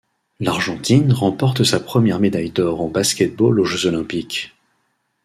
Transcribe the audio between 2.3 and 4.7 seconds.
d'or en basket-ball aux Jeux olympiques.